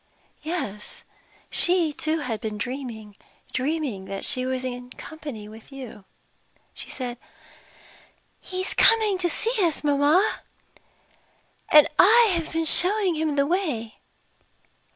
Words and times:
"Yes. 0.41 1.03
She 1.51 1.93
too 1.93 2.21
had 2.21 2.41
been 2.41 2.57
dreaming 2.57 3.15
dreaming 3.53 4.05
that 4.05 4.25
she 4.25 4.47
was 4.47 4.63
in 4.63 4.89
company 4.89 5.47
with 5.47 5.71
you. 5.71 6.05
She 6.73 6.89
said: 6.89 7.19
'He 8.39 8.61
is 8.61 8.73
coming 8.73 9.19
to 9.19 9.29
see 9.29 9.53
us, 9.63 9.83
mamma; 9.83 10.39
and 11.69 11.87
I 11.99 12.31
have 12.35 12.51
been 12.51 12.65
showing 12.65 13.13
him 13.13 13.35
the 13.35 13.45
way.' 13.45 13.99